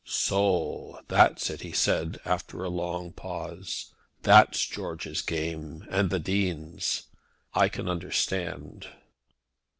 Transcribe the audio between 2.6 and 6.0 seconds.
a long pause. "That's George's game,